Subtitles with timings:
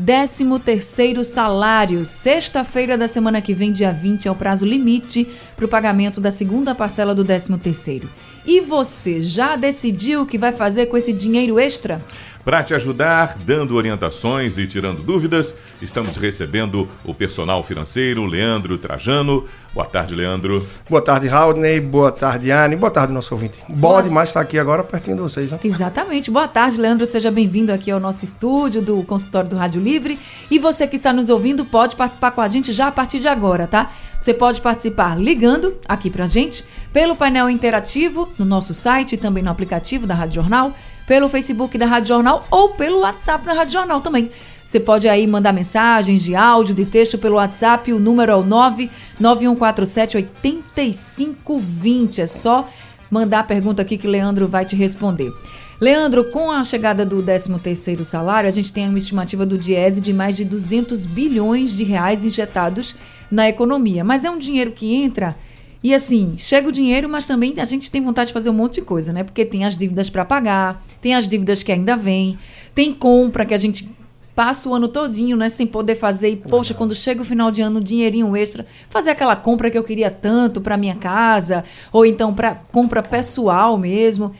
[0.00, 2.04] 13º salário.
[2.04, 6.30] Sexta-feira da semana que vem, dia 20, é o prazo limite para o pagamento da
[6.30, 8.04] segunda parcela do 13º.
[8.46, 12.04] E você já decidiu o que vai fazer com esse dinheiro extra?
[12.44, 19.46] Para te ajudar, dando orientações e tirando dúvidas, estamos recebendo o personal financeiro Leandro Trajano.
[19.72, 20.66] Boa tarde, Leandro.
[20.88, 21.80] Boa tarde, Raudney.
[21.80, 22.76] Boa tarde, Anne.
[22.76, 23.58] Boa tarde, nosso ouvinte.
[23.66, 25.52] Bom demais estar aqui agora pertinho de vocês.
[25.52, 25.58] Né?
[25.64, 26.30] Exatamente.
[26.30, 27.06] Boa tarde, Leandro.
[27.06, 30.18] Seja bem-vindo aqui ao nosso estúdio do consultório do Rádio Livre.
[30.50, 33.26] E você que está nos ouvindo pode participar com a gente já a partir de
[33.26, 33.90] agora, tá?
[34.20, 39.42] Você pode participar ligando aqui pra gente, pelo painel interativo no nosso site e também
[39.42, 40.74] no aplicativo da Rádio Jornal
[41.06, 44.30] pelo Facebook da Rádio Jornal ou pelo WhatsApp da Rádio Jornal também.
[44.64, 48.42] Você pode aí mandar mensagens de áudio, de texto pelo WhatsApp, o número é o
[48.42, 52.22] 99147 8520.
[52.22, 52.68] É só
[53.10, 55.32] mandar a pergunta aqui que Leandro vai te responder.
[55.80, 60.12] Leandro, com a chegada do 13º salário, a gente tem uma estimativa do Diese de
[60.12, 62.94] mais de 200 bilhões de reais injetados
[63.30, 64.02] na economia.
[64.02, 65.36] Mas é um dinheiro que entra
[65.84, 68.76] e assim, chega o dinheiro, mas também a gente tem vontade de fazer um monte
[68.76, 69.22] de coisa, né?
[69.22, 72.38] Porque tem as dívidas para pagar, tem as dívidas que ainda vêm,
[72.74, 73.86] tem compra que a gente
[74.34, 76.78] passa o ano todinho, né, sem poder fazer e poxa, uhum.
[76.78, 80.58] quando chega o final de ano, dinheirinho extra, fazer aquela compra que eu queria tanto
[80.58, 84.34] para minha casa, ou então para compra pessoal mesmo.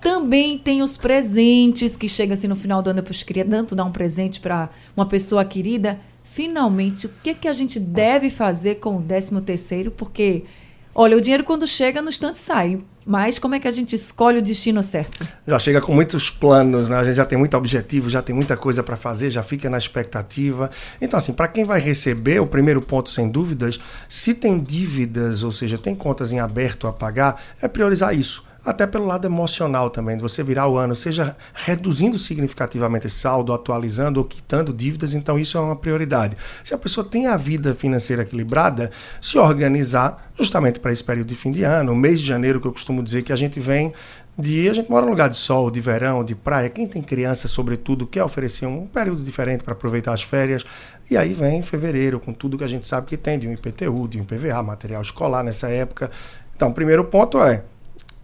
[0.00, 3.84] Também tem os presentes que chega assim no final do ano, eu queria tanto dar
[3.84, 6.00] um presente para uma pessoa querida.
[6.24, 9.92] Finalmente, o que que a gente deve fazer com o 13 terceiro?
[9.92, 10.44] Porque
[10.94, 12.80] Olha, o dinheiro quando chega no instante sai.
[13.06, 15.26] Mas como é que a gente escolhe o destino certo?
[15.46, 16.96] Já chega com muitos planos, né?
[16.96, 19.78] A gente já tem muito objetivo, já tem muita coisa para fazer, já fica na
[19.78, 20.68] expectativa.
[21.00, 25.50] Então, assim, para quem vai receber, o primeiro ponto, sem dúvidas, se tem dívidas, ou
[25.50, 30.16] seja, tem contas em aberto a pagar, é priorizar isso até pelo lado emocional também,
[30.16, 35.38] de você virar o ano, seja reduzindo significativamente esse saldo, atualizando ou quitando dívidas, então
[35.38, 36.36] isso é uma prioridade.
[36.62, 41.36] Se a pessoa tem a vida financeira equilibrada, se organizar justamente para esse período de
[41.36, 43.92] fim de ano, mês de janeiro, que eu costumo dizer que a gente vem
[44.38, 46.70] de a gente mora num lugar de sol, de verão, de praia.
[46.70, 50.64] Quem tem criança, sobretudo, quer oferecer um período diferente para aproveitar as férias.
[51.10, 54.06] E aí vem fevereiro, com tudo que a gente sabe que tem de um IPTU,
[54.06, 56.08] de um IPVA, material escolar nessa época.
[56.54, 57.64] Então, o primeiro ponto é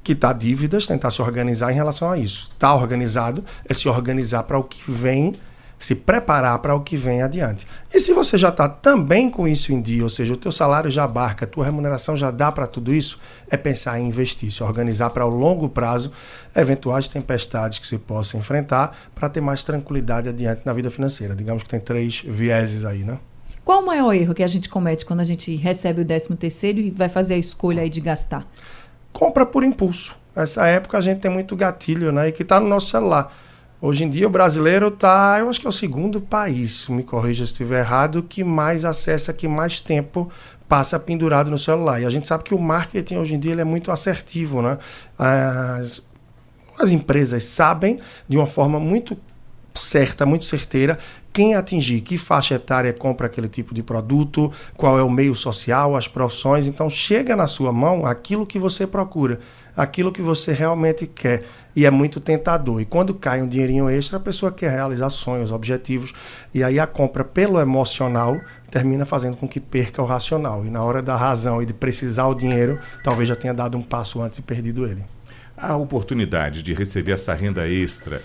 [0.05, 2.49] quitar dívidas, tentar se organizar em relação a isso.
[2.53, 5.37] Está organizado é se organizar para o que vem,
[5.81, 7.67] se preparar para o que vem adiante.
[7.93, 10.91] E se você já está também com isso em dia, ou seja, o teu salário
[10.91, 13.19] já abarca, a tua remuneração já dá para tudo isso,
[13.51, 16.13] é pensar em investir, se organizar para o longo prazo,
[16.55, 21.35] eventuais tempestades que se possa enfrentar, para ter mais tranquilidade adiante na vida financeira.
[21.35, 23.19] Digamos que tem três vieses aí, né?
[23.65, 26.79] Qual o maior erro que a gente comete quando a gente recebe o 13 terceiro
[26.79, 28.47] e vai fazer a escolha aí de gastar?
[29.15, 30.15] Compra por impulso.
[30.37, 32.29] Nessa época a gente tem muito gatilho, né?
[32.29, 33.33] E que está no nosso celular.
[33.81, 37.45] Hoje em dia o brasileiro está, eu acho que é o segundo país, me corrija
[37.45, 40.31] se estiver errado, que mais acessa, que mais tempo
[40.69, 42.01] passa pendurado no celular.
[42.01, 44.79] E a gente sabe que o marketing hoje em dia ele é muito assertivo, né?
[45.19, 46.03] As,
[46.79, 49.17] as empresas sabem de uma forma muito
[49.75, 50.99] certa, muito certeira,
[51.35, 55.97] quem atingir, que faixa etária compra aquele tipo de produto, qual é o meio social,
[55.97, 56.69] as profissões.
[56.69, 59.41] Então, chega na sua mão aquilo que você procura,
[59.77, 61.43] aquilo que você realmente quer.
[61.75, 62.81] E é muito tentador.
[62.81, 66.13] E quando cai um dinheirinho extra, a pessoa quer realizar sonhos, objetivos.
[66.55, 68.41] E aí a compra pelo emocional
[68.71, 70.65] termina fazendo com que perca o racional.
[70.65, 73.83] E na hora da razão e de precisar o dinheiro, talvez já tenha dado um
[73.83, 75.05] passo antes e perdido ele.
[75.57, 78.23] A oportunidade de receber essa renda extra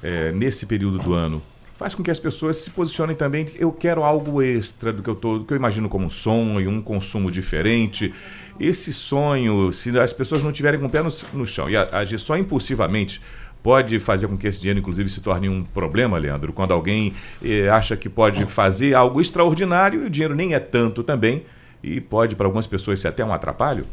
[0.00, 1.42] é, nesse período do ano
[1.82, 3.48] faz com que as pessoas se posicionem também.
[3.58, 6.70] Eu quero algo extra do que eu tô, do que eu imagino como um sonho,
[6.70, 8.14] um consumo diferente.
[8.60, 12.20] Esse sonho, se as pessoas não tiverem com o pé no, no chão e agir
[12.20, 13.20] só impulsivamente,
[13.64, 16.52] pode fazer com que esse dinheiro, inclusive, se torne um problema, Leandro.
[16.52, 17.14] Quando alguém
[17.44, 21.44] eh, acha que pode fazer algo extraordinário e o dinheiro nem é tanto também,
[21.82, 23.86] e pode, para algumas pessoas, ser até um atrapalho?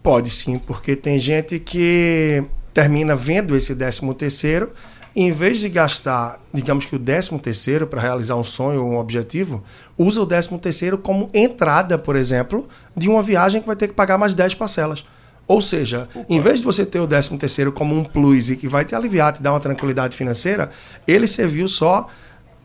[0.00, 4.70] Pode sim, porque tem gente que termina vendo esse décimo terceiro
[5.16, 8.98] em vez de gastar, digamos que o 13 terceiro para realizar um sonho ou um
[8.98, 9.64] objetivo,
[9.96, 13.94] usa o 13 terceiro como entrada, por exemplo, de uma viagem que vai ter que
[13.94, 15.06] pagar mais 10 parcelas.
[15.48, 16.26] Ou seja, Opa.
[16.28, 18.94] em vez de você ter o 13 terceiro como um plus e que vai te
[18.94, 20.68] aliviar, te dar uma tranquilidade financeira,
[21.08, 22.08] ele serviu só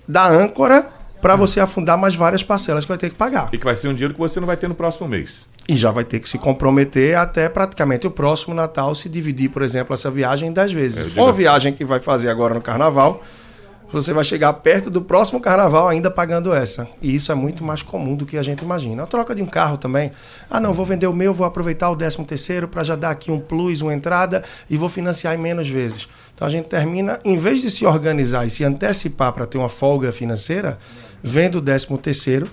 [0.06, 0.92] da âncora
[1.22, 3.50] para você afundar mais várias parcelas que vai ter que pagar.
[3.54, 5.48] E que vai ser um dinheiro que você não vai ter no próximo mês.
[5.70, 9.62] E já vai ter que se comprometer até praticamente o próximo Natal se dividir, por
[9.62, 10.98] exemplo, essa viagem em 10 vezes.
[11.00, 13.24] É, Se for uma assim- viagem que vai fazer agora no carnaval,
[13.94, 16.88] você vai chegar perto do próximo carnaval ainda pagando essa.
[17.02, 19.04] E isso é muito mais comum do que a gente imagina.
[19.04, 20.12] A troca de um carro também.
[20.50, 23.30] Ah, não, vou vender o meu, vou aproveitar o 13 terceiro para já dar aqui
[23.32, 26.08] um plus, uma entrada e vou financiar em menos vezes.
[26.34, 29.70] Então a gente termina, em vez de se organizar e se antecipar para ter uma
[29.70, 30.80] folga financeira,
[31.24, 32.50] vendo o 13 terceiro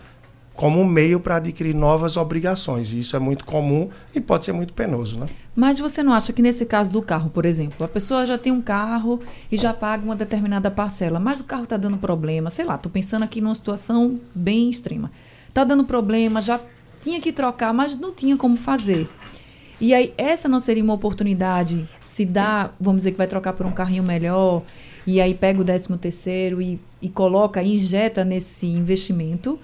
[0.58, 2.92] como um meio para adquirir novas obrigações.
[2.92, 5.28] E isso é muito comum e pode ser muito penoso, né?
[5.54, 8.52] Mas você não acha que nesse caso do carro, por exemplo, a pessoa já tem
[8.52, 9.20] um carro
[9.52, 12.90] e já paga uma determinada parcela, mas o carro está dando problema, sei lá, estou
[12.90, 15.12] pensando aqui numa situação bem extrema.
[15.48, 16.60] Está dando problema, já
[17.00, 19.08] tinha que trocar, mas não tinha como fazer.
[19.80, 23.64] E aí, essa não seria uma oportunidade, se dá, vamos dizer que vai trocar por
[23.64, 24.64] um carrinho melhor,
[25.14, 29.58] e aí pega o 13 terceiro e, e coloca, injeta nesse investimento,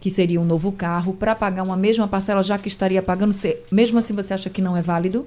[0.00, 3.56] que seria um novo carro, para pagar uma mesma parcela, já que estaria pagando, se-
[3.70, 5.24] mesmo assim você acha que não é válido?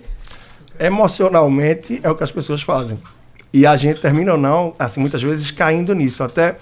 [0.79, 2.97] emocionalmente é o que as pessoas fazem.
[3.51, 6.23] E a gente termina ou não, assim, muitas vezes caindo nisso.
[6.23, 6.57] Até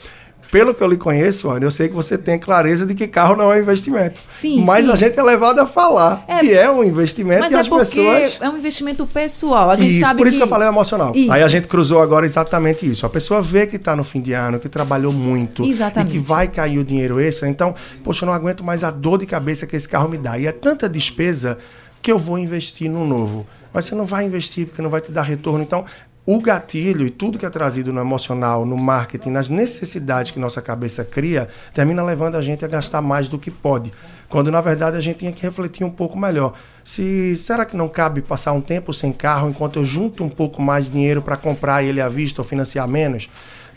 [0.51, 3.35] pelo que eu lhe conheço, Ana, eu sei que você tem clareza de que carro
[3.37, 4.19] não é investimento.
[4.29, 4.91] Sim, Mas sim.
[4.91, 7.67] a gente é levado a falar É, que é um investimento Mas e é as
[7.69, 8.37] porque pessoas.
[8.41, 9.69] é um investimento pessoal.
[9.69, 10.41] A gente isso, sabe por isso que...
[10.41, 11.13] que eu falei emocional.
[11.15, 11.31] Isso.
[11.31, 13.05] Aí a gente cruzou agora exatamente isso.
[13.05, 16.09] A pessoa vê que está no fim de ano, que trabalhou muito Exatamente.
[16.09, 17.47] e que vai cair o dinheiro extra.
[17.47, 20.37] Então, poxa, eu não aguento mais a dor de cabeça que esse carro me dá.
[20.37, 21.57] E é tanta despesa
[22.01, 23.45] que eu vou investir no novo.
[23.73, 25.63] Mas você não vai investir porque não vai te dar retorno.
[25.63, 25.85] Então,
[26.25, 30.61] o gatilho e tudo que é trazido no emocional, no marketing, nas necessidades que nossa
[30.61, 33.91] cabeça cria, termina levando a gente a gastar mais do que pode.
[34.29, 36.53] Quando na verdade a gente tinha que refletir um pouco melhor.
[36.83, 40.61] Se será que não cabe passar um tempo sem carro enquanto eu junto um pouco
[40.61, 43.27] mais de dinheiro para comprar ele à vista ou financiar menos?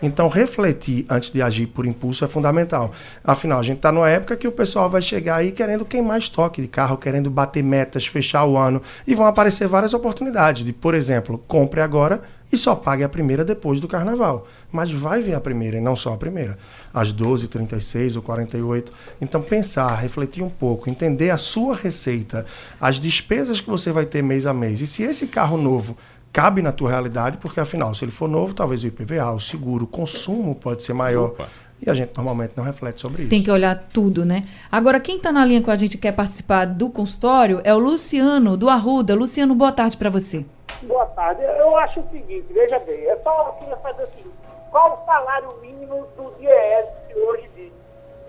[0.03, 2.93] Então, refletir antes de agir por impulso é fundamental.
[3.25, 6.61] Afinal, a gente está numa época que o pessoal vai chegar aí querendo queimar estoque
[6.61, 8.83] de carro, querendo bater metas, fechar o ano.
[9.07, 12.21] E vão aparecer várias oportunidades de, por exemplo, compre agora
[12.53, 14.47] e só pague a primeira depois do carnaval.
[14.71, 16.59] Mas vai vir a primeira e não só a primeira.
[16.93, 18.93] Às 12, 36 ou 48.
[19.21, 22.47] Então, pensar, refletir um pouco, entender a sua receita,
[22.81, 24.81] as despesas que você vai ter mês a mês.
[24.81, 25.97] E se esse carro novo
[26.33, 29.85] cabe na tua realidade, porque afinal, se ele for novo, talvez o IPVA, o seguro,
[29.85, 31.31] o consumo pode ser maior.
[31.31, 31.49] Opa.
[31.85, 33.31] E a gente normalmente não reflete sobre isso.
[33.31, 34.47] Tem que olhar tudo, né?
[34.71, 37.79] Agora, quem está na linha com a gente e quer participar do consultório é o
[37.79, 39.15] Luciano, do Arruda.
[39.15, 40.47] Luciano, boa tarde para você.
[40.87, 41.43] Boa tarde.
[41.43, 44.35] Eu acho o seguinte, veja bem, é só eu queria fazer o seguinte,
[44.71, 47.73] qual o salário mínimo do DIES que hoje diz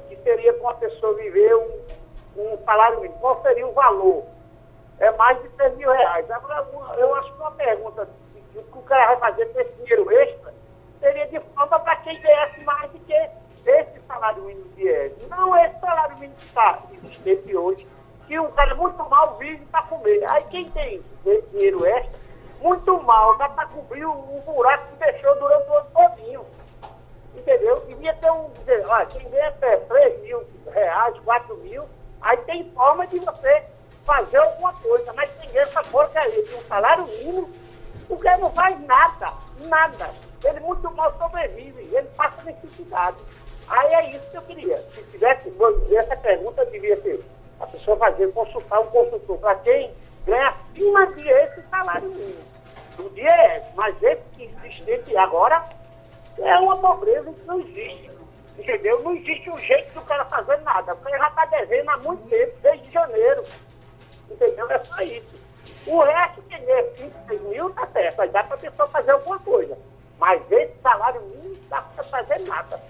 [0.08, 1.82] que seria para uma pessoa viver um,
[2.38, 3.20] um salário mínimo?
[3.20, 4.24] Qual seria o valor?
[5.00, 6.32] É mais de 3 mil reais.
[6.32, 6.66] Agora,
[6.98, 8.08] eu acho que uma pergunta
[8.54, 10.54] que o cara vai fazer com esse dinheiro extra
[11.02, 13.30] seria de forma para quem ganhasse mais do que
[13.66, 15.28] esse salário mínimo do DIES.
[15.28, 17.88] Não esse salário mínimo que está existente hoje,
[18.28, 20.24] que um cara muito mal vive para comer.
[20.30, 22.25] Aí quem tem esse dinheiro extra,
[22.62, 26.46] muito mal, dá para cobrir o, o buraco que deixou durante o ano todinho.
[27.36, 27.84] Entendeu?
[27.88, 28.50] Devia ter um.
[28.60, 31.84] dizer, Olha, quem ganha até 3 mil reais, 4 mil,
[32.22, 33.64] aí tem forma de você
[34.06, 35.14] fazer alguma coisa.
[35.14, 37.50] Mas quem ganha essa porcaria de um salário mínimo,
[38.10, 40.10] o cara não faz nada, nada.
[40.44, 43.18] Ele muito mal sobrevive, ele passa necessidade.
[43.68, 44.78] Aí é isso que eu queria.
[44.94, 47.24] Se tivesse, vou dizer, essa pergunta devia ser
[47.60, 49.92] a pessoa fazer, consultar um consultor para quem
[50.26, 52.44] ganha acima de esse salário mínimo.
[52.98, 55.68] Do dia é esse, mas esse que existe agora
[56.38, 58.12] é uma pobreza que não existe.
[58.58, 59.02] Entendeu?
[59.04, 60.94] Não existe um jeito do cara fazer nada.
[60.94, 63.44] O cara já está devendo há muito tempo, desde janeiro.
[64.30, 64.70] Entendeu?
[64.72, 65.36] É só isso.
[65.86, 68.22] O resto, que ganha 5, 6 mil, tá certo.
[68.22, 69.78] Aí dá para a pessoa fazer alguma coisa.
[70.18, 72.82] Mas esse salário mínimo não dá para fazer nada.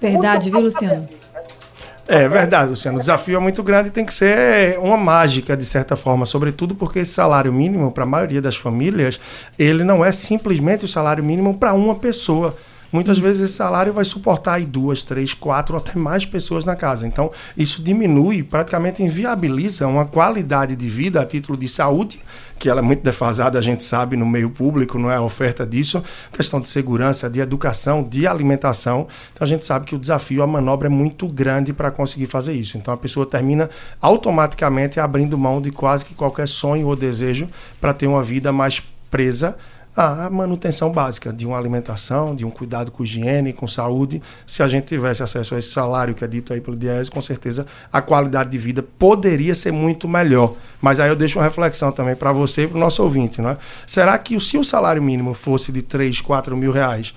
[0.00, 1.08] Verdade, viu, Luciano?
[1.08, 1.69] saber, né?
[2.12, 2.96] É verdade, Luciano.
[2.98, 6.74] O desafio é muito grande e tem que ser uma mágica, de certa forma, sobretudo
[6.74, 9.20] porque esse salário mínimo, para a maioria das famílias,
[9.56, 12.56] ele não é simplesmente o salário mínimo para uma pessoa.
[12.92, 16.74] Muitas vezes esse salário vai suportar aí duas, três, quatro ou até mais pessoas na
[16.74, 17.06] casa.
[17.06, 22.18] Então, isso diminui, praticamente inviabiliza uma qualidade de vida a título de saúde,
[22.58, 25.64] que ela é muito defasada, a gente sabe, no meio público, não é a oferta
[25.64, 29.06] disso, questão de segurança, de educação, de alimentação.
[29.32, 32.52] Então, a gente sabe que o desafio, a manobra é muito grande para conseguir fazer
[32.54, 32.76] isso.
[32.76, 33.70] Então, a pessoa termina
[34.00, 37.48] automaticamente abrindo mão de quase que qualquer sonho ou desejo
[37.80, 39.56] para ter uma vida mais presa
[40.00, 44.22] à manutenção básica de uma alimentação, de um cuidado com higiene, com saúde.
[44.46, 47.20] Se a gente tivesse acesso a esse salário que é dito aí pelo DIES, com
[47.20, 50.54] certeza a qualidade de vida poderia ser muito melhor.
[50.80, 53.42] Mas aí eu deixo uma reflexão também para você e para o nosso ouvinte.
[53.42, 53.58] Né?
[53.86, 57.14] Será que se o salário mínimo fosse de 3, 4 mil reais,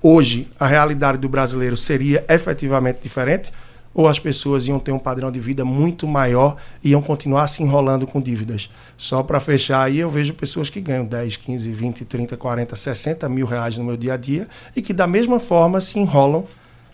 [0.00, 3.52] hoje a realidade do brasileiro seria efetivamente diferente?
[3.92, 7.62] Ou as pessoas iam ter um padrão de vida muito maior e iam continuar se
[7.62, 8.70] enrolando com dívidas?
[8.96, 13.28] Só para fechar aí, eu vejo pessoas que ganham 10, 15, 20, 30, 40, 60
[13.28, 16.44] mil reais no meu dia a dia e que da mesma forma se enrolam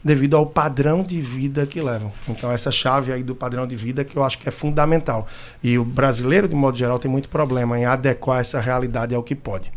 [0.03, 2.13] devido ao padrão de vida que levam.
[2.29, 5.27] Então, essa chave aí do padrão de vida que eu acho que é fundamental.
[5.63, 9.35] E o brasileiro, de modo geral, tem muito problema em adequar essa realidade ao que
[9.35, 9.73] pode.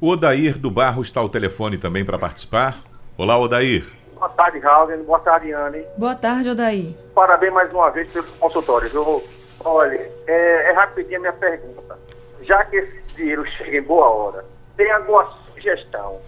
[0.00, 2.80] O Odair do Barro está ao telefone também para participar.
[3.16, 3.97] Olá, Odair.
[4.18, 5.04] Boa tarde, Raul.
[5.04, 5.86] Boa tarde, Anne.
[5.96, 6.92] Boa tarde, Odair.
[7.14, 8.90] Parabéns mais uma vez pelo consultório.
[8.92, 9.22] Eu,
[9.64, 11.96] olha, é, é rapidinho a minha pergunta.
[12.42, 14.44] Já que esse dinheiro chega em boa hora,
[14.76, 16.20] tem alguma sugestão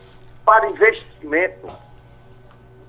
[0.44, 1.68] para investimento?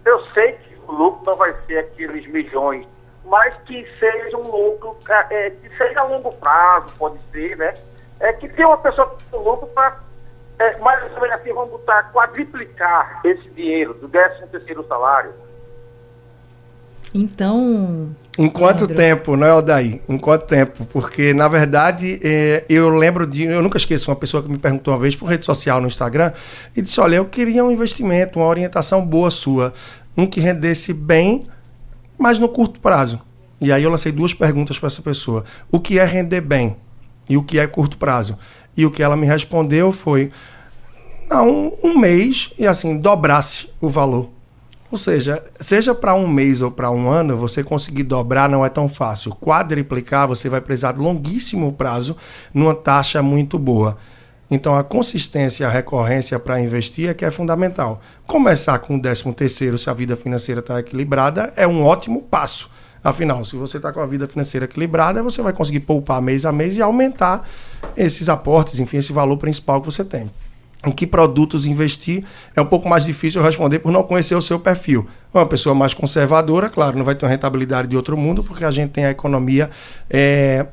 [0.05, 2.87] Eu sei que o lucro não vai ser aqueles milhões,
[3.25, 4.95] mas que seja um lucro,
[5.31, 7.73] é, que seja a longo prazo, pode ser, né?
[8.19, 9.97] É que tenha uma pessoa com lucro para
[10.61, 15.31] é, mais ou menos assim, vamos botar, quadriplicar esse dinheiro do 13 terceiro salário.
[17.13, 18.15] Então.
[18.37, 18.95] Em quanto Pedro.
[18.95, 20.01] tempo, não é, Odaí?
[20.07, 20.85] Em quanto tempo?
[20.85, 23.43] Porque, na verdade, é, eu lembro de.
[23.43, 26.31] Eu nunca esqueço uma pessoa que me perguntou uma vez por rede social no Instagram
[26.77, 29.73] e disse: Olha, eu queria um investimento, uma orientação boa sua,
[30.15, 31.47] um que rendesse bem,
[32.17, 33.19] mas no curto prazo.
[33.59, 36.77] E aí eu lancei duas perguntas para essa pessoa: O que é render bem?
[37.27, 38.37] E o que é curto prazo?
[38.75, 40.31] E o que ela me respondeu foi:
[41.31, 44.29] não, um mês e assim, dobrasse o valor.
[44.91, 48.69] Ou seja, seja para um mês ou para um ano, você conseguir dobrar não é
[48.69, 49.33] tão fácil.
[49.35, 52.17] Quadriplicar, você vai precisar de longuíssimo prazo
[52.53, 53.97] numa taxa muito boa.
[54.49, 58.01] Então, a consistência e a recorrência para investir é que é fundamental.
[58.27, 62.69] Começar com o 13 terceiro, se a vida financeira está equilibrada, é um ótimo passo.
[63.01, 66.51] Afinal, se você está com a vida financeira equilibrada, você vai conseguir poupar mês a
[66.51, 67.47] mês e aumentar
[67.95, 70.29] esses aportes, enfim, esse valor principal que você tem.
[70.85, 72.23] Em que produtos investir
[72.55, 75.07] é um pouco mais difícil responder por não conhecer o seu perfil.
[75.33, 78.71] Uma pessoa mais conservadora, claro, não vai ter uma rentabilidade de outro mundo, porque a
[78.71, 79.69] gente tem a economia
[80.09, 80.65] é,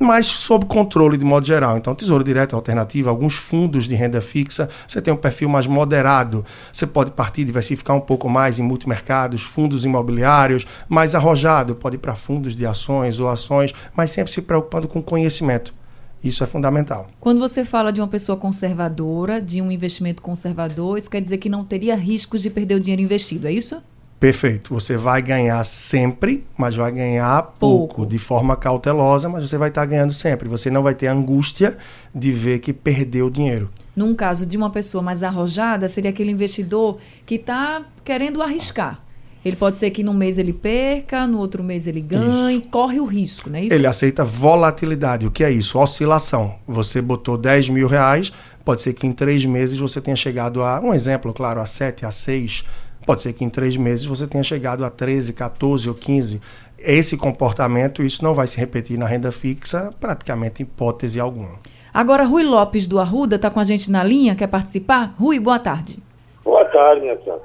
[0.00, 1.76] mais sob controle de modo geral.
[1.76, 6.44] Então, Tesouro Direto alternativa, alguns fundos de renda fixa, você tem um perfil mais moderado,
[6.72, 11.98] você pode partir, diversificar um pouco mais em multimercados, fundos imobiliários, mais arrojado, pode ir
[11.98, 15.74] para fundos de ações ou ações, mas sempre se preocupando com conhecimento.
[16.22, 17.08] Isso é fundamental.
[17.18, 21.48] Quando você fala de uma pessoa conservadora, de um investimento conservador, isso quer dizer que
[21.48, 23.82] não teria riscos de perder o dinheiro investido, é isso?
[24.20, 24.74] Perfeito.
[24.74, 29.70] Você vai ganhar sempre, mas vai ganhar pouco, pouco de forma cautelosa, mas você vai
[29.70, 30.46] estar ganhando sempre.
[30.46, 31.78] Você não vai ter angústia
[32.14, 33.70] de ver que perdeu o dinheiro.
[33.96, 39.00] Num caso de uma pessoa mais arrojada, seria aquele investidor que está querendo arriscar.
[39.44, 42.68] Ele pode ser que num mês ele perca, no outro mês ele ganhe, isso.
[42.68, 43.74] corre o risco, não é isso?
[43.74, 45.26] Ele aceita volatilidade.
[45.26, 45.78] O que é isso?
[45.78, 46.56] Oscilação.
[46.68, 48.32] Você botou 10 mil reais,
[48.64, 52.04] pode ser que em três meses você tenha chegado a, um exemplo, claro, a 7,
[52.04, 52.64] a 6
[53.06, 56.40] Pode ser que em três meses você tenha chegado a 13, 14 ou 15.
[56.78, 61.58] Esse comportamento, isso não vai se repetir na renda fixa, praticamente hipótese alguma.
[61.92, 65.14] Agora, Rui Lopes do Arruda está com a gente na linha, quer participar?
[65.18, 65.98] Rui, boa tarde.
[66.44, 67.42] Boa tarde, minha senhora.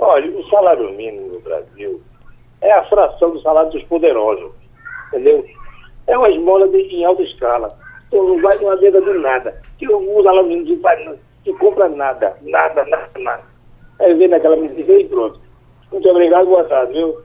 [0.00, 2.00] Olha, o salário mínimo no Brasil
[2.62, 4.50] é a fração do salário dos poderosos,
[5.08, 5.44] entendeu?
[6.06, 7.78] É uma esmola de, em alta escala.
[8.08, 9.60] Então não vai uma venda de nada.
[9.78, 13.42] Que o salário mínimo não que compra nada, nada, nada, nada.
[14.00, 15.38] Aí vem naquela medida e pronto.
[15.92, 17.18] Muito obrigado, boa tarde, viu?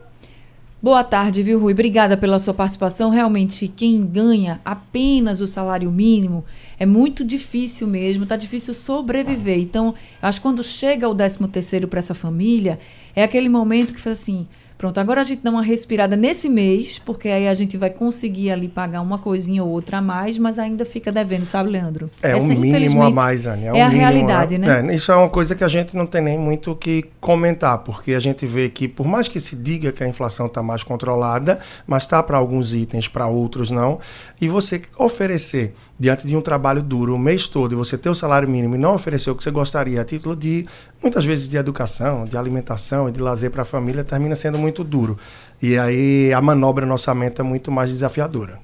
[0.82, 1.74] Boa tarde, viu, Rui?
[1.74, 3.10] Obrigada pela sua participação.
[3.10, 6.46] Realmente, quem ganha apenas o salário mínimo
[6.79, 9.60] é muito difícil mesmo, tá difícil sobreviver.
[9.60, 12.79] Então, acho que quando chega o 13 terceiro para essa família,
[13.15, 14.48] é aquele momento que faz assim,
[14.86, 18.51] Pronto, agora a gente dá uma respirada nesse mês, porque aí a gente vai conseguir
[18.51, 22.08] ali pagar uma coisinha ou outra a mais, mas ainda fica devendo, sabe, Leandro?
[22.22, 23.63] É Essa, um mínimo a mais, Anny.
[23.63, 24.86] É, é um a mínimo, realidade, né?
[24.88, 27.80] É, isso é uma coisa que a gente não tem nem muito o que comentar,
[27.80, 30.84] porque a gente vê que, por mais que se diga que a inflação está mais
[30.84, 34.00] controlada, mas está para alguns itens, para outros não,
[34.39, 38.15] e você oferecer diante de um trabalho duro o mês todo e você ter o
[38.15, 40.68] salário mínimo e não oferecer o que você gostaria a título de,
[41.05, 44.83] muitas vezes, de educação, de alimentação e de lazer para a família, termina sendo muito
[44.83, 45.19] duro.
[45.62, 48.59] E aí a manobra no orçamento é muito mais desafiadora.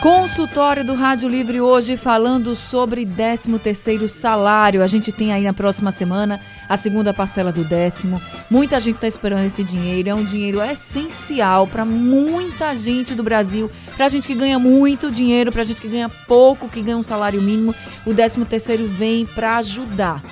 [0.00, 4.82] Consultório do Rádio Livre hoje falando sobre 13º salário.
[4.82, 6.38] A gente tem aí na próxima semana
[6.68, 8.20] a segunda parcela do décimo.
[8.48, 10.10] Muita gente está esperando esse dinheiro.
[10.10, 13.68] É um dinheiro essencial para muita gente do Brasil.
[13.96, 17.42] Para gente que ganha muito dinheiro, para gente que ganha pouco, que ganha um salário
[17.42, 17.74] mínimo.
[18.06, 20.22] O 13º vem para ajudar.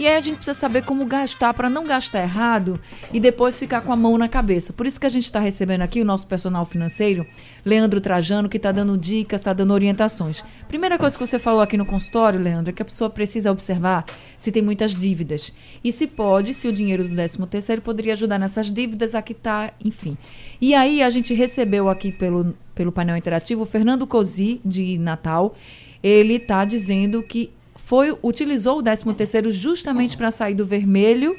[0.00, 2.80] E aí a gente precisa saber como gastar para não gastar errado
[3.12, 4.72] e depois ficar com a mão na cabeça.
[4.72, 7.26] Por isso que a gente está recebendo aqui o nosso personal financeiro,
[7.64, 10.44] Leandro Trajano, que está dando dicas, está dando orientações.
[10.68, 14.04] Primeira coisa que você falou aqui no consultório, Leandro, é que a pessoa precisa observar
[14.36, 15.52] se tem muitas dívidas.
[15.82, 19.74] E se pode, se o dinheiro do 13 terceiro poderia ajudar nessas dívidas a quitar,
[19.84, 20.16] enfim.
[20.60, 25.56] E aí a gente recebeu aqui pelo, pelo painel interativo o Fernando Cosi, de Natal.
[26.00, 27.50] Ele está dizendo que
[27.88, 31.34] foi utilizou o 13 terceiro justamente para sair do vermelho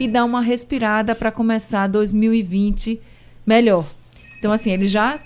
[0.00, 2.98] e dar uma respirada para começar 2020
[3.44, 3.84] melhor.
[4.38, 5.20] Então, assim, ele já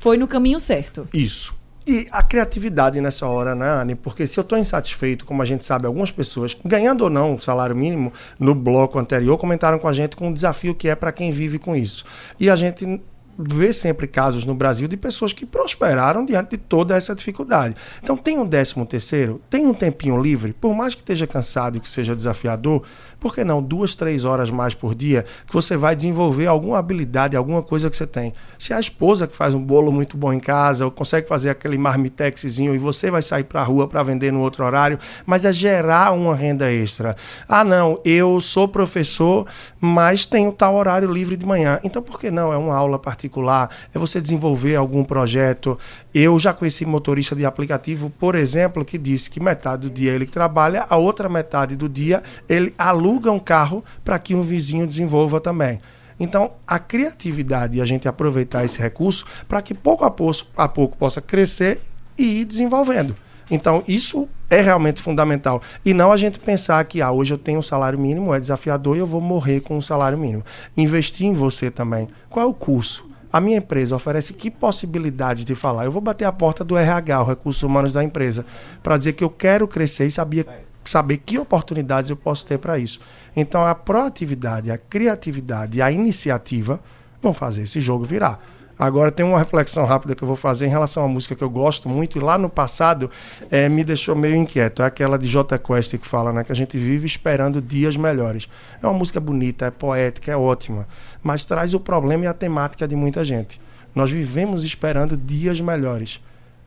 [0.00, 1.06] foi no caminho certo.
[1.14, 1.54] Isso.
[1.86, 3.94] E a criatividade nessa hora, né, Anne?
[3.94, 7.40] Porque se eu estou insatisfeito, como a gente sabe, algumas pessoas, ganhando ou não o
[7.40, 11.12] salário mínimo, no bloco anterior, comentaram com a gente com o desafio que é para
[11.12, 12.04] quem vive com isso.
[12.40, 13.00] E a gente
[13.38, 17.74] vê sempre casos no Brasil de pessoas que prosperaram diante de toda essa dificuldade.
[18.02, 21.80] Então tem um décimo terceiro, tem um tempinho livre, por mais que esteja cansado e
[21.80, 22.82] que seja desafiador,
[23.22, 27.36] por que não duas, três horas mais por dia que você vai desenvolver alguma habilidade,
[27.36, 28.34] alguma coisa que você tem.
[28.58, 31.78] Se a esposa que faz um bolo muito bom em casa, ou consegue fazer aquele
[31.78, 35.52] marmitexzinho e você vai sair para a rua para vender no outro horário, mas é
[35.52, 37.14] gerar uma renda extra.
[37.48, 39.46] Ah, não, eu sou professor,
[39.80, 41.78] mas tenho tal horário livre de manhã.
[41.84, 42.52] Então por que não?
[42.52, 45.78] É uma aula particular, é você desenvolver algum projeto.
[46.14, 50.26] Eu já conheci motorista de aplicativo, por exemplo, que disse que metade do dia ele
[50.26, 55.40] trabalha, a outra metade do dia ele aluga um carro para que um vizinho desenvolva
[55.40, 55.80] também.
[56.20, 60.68] Então, a criatividade e a gente aproveitar esse recurso para que pouco a pouco, a
[60.68, 61.80] pouco possa crescer
[62.18, 63.16] e ir desenvolvendo.
[63.50, 65.62] Então, isso é realmente fundamental.
[65.84, 68.96] E não a gente pensar que ah, hoje eu tenho um salário mínimo, é desafiador
[68.96, 70.44] e eu vou morrer com um salário mínimo.
[70.76, 72.08] Investir em você também.
[72.30, 73.11] Qual é o curso?
[73.32, 75.86] A minha empresa oferece que possibilidade de falar?
[75.86, 78.44] Eu vou bater a porta do RH, o Recursos Humanos da empresa,
[78.82, 80.46] para dizer que eu quero crescer e sabia
[80.84, 83.00] saber que oportunidades eu posso ter para isso.
[83.34, 86.78] Então a proatividade, a criatividade a iniciativa
[87.22, 88.38] vão fazer esse jogo virar.
[88.78, 91.50] Agora tem uma reflexão rápida que eu vou fazer em relação à música que eu
[91.50, 93.10] gosto muito e lá no passado
[93.50, 94.82] é, me deixou meio inquieto.
[94.82, 98.48] É aquela de J Quest que fala né, que a gente vive esperando dias melhores.
[98.82, 100.86] É uma música bonita, é poética, é ótima,
[101.22, 103.60] mas traz o problema e a temática de muita gente.
[103.94, 106.20] Nós vivemos esperando dias melhores.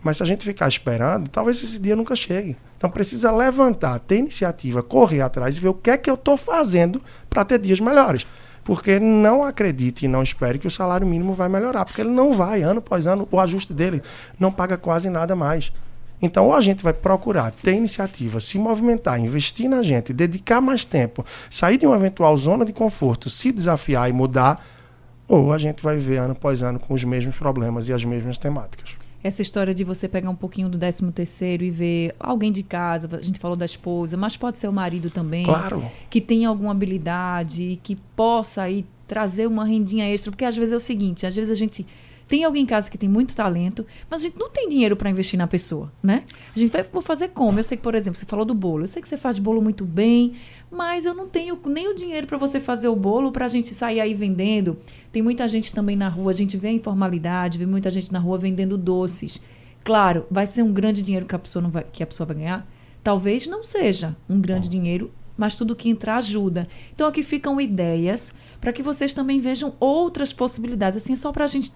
[0.06, 2.56] Mas se a gente ficar esperando, talvez esse dia nunca chegue.
[2.78, 6.38] Então precisa levantar, ter iniciativa, correr atrás e ver o que é que eu estou
[6.38, 8.28] fazendo para ter dias melhores.
[8.66, 12.34] Porque não acredite e não espere que o salário mínimo vai melhorar, porque ele não
[12.34, 14.02] vai, ano após ano, o ajuste dele
[14.40, 15.72] não paga quase nada mais.
[16.20, 20.84] Então, ou a gente vai procurar ter iniciativa, se movimentar, investir na gente, dedicar mais
[20.84, 24.66] tempo, sair de uma eventual zona de conforto, se desafiar e mudar,
[25.28, 28.38] ou a gente vai ver ano após ano com os mesmos problemas e as mesmas
[28.40, 32.62] temáticas essa história de você pegar um pouquinho do 13 terceiro e ver alguém de
[32.62, 35.84] casa, a gente falou da esposa, mas pode ser o marido também, claro.
[36.12, 40.74] que tem alguma habilidade e que possa aí trazer uma rendinha extra, porque às vezes
[40.74, 41.88] é o seguinte, às vezes a gente
[42.28, 45.10] tem alguém em casa que tem muito talento, mas a gente não tem dinheiro para
[45.10, 46.24] investir na pessoa, né?
[46.56, 47.60] A gente vai vou fazer como?
[47.60, 48.84] Eu sei que, por exemplo, você falou do bolo.
[48.84, 50.34] Eu sei que você faz bolo muito bem,
[50.72, 53.74] mas eu não tenho nem o dinheiro para você fazer o bolo para a gente
[53.74, 54.78] sair aí vendendo.
[55.12, 58.20] Tem muita gente também na rua, a gente vê a informalidade, vê muita gente na
[58.20, 59.40] rua vendendo doces.
[59.84, 62.38] Claro, vai ser um grande dinheiro que a pessoa não vai, que a pessoa vai
[62.38, 62.68] ganhar?
[63.04, 66.68] Talvez não seja um grande dinheiro, mas tudo que entrar ajuda.
[66.94, 70.98] Então aqui ficam ideias para que vocês também vejam outras possibilidades.
[70.98, 71.72] Assim, só para a gente